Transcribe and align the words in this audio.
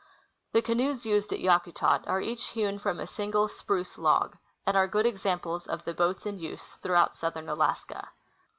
The 0.53 0.63
canoes 0.63 1.05
used 1.05 1.31
at 1.31 1.41
Yakutat 1.41 2.07
are 2.07 2.19
each 2.19 2.45
hewn 2.47 2.79
from 2.79 2.99
a 2.99 3.05
single 3.05 3.47
spruce 3.47 3.99
log, 3.99 4.35
and 4.65 4.75
are 4.75 4.87
good 4.87 5.05
exam^Dles 5.05 5.67
of 5.67 5.83
the 5.85 5.93
boats 5.93 6.25
in 6.25 6.39
use 6.39 6.67
throughout 6.77 7.15
southern 7.15 7.47
Alaska. 7.47 8.09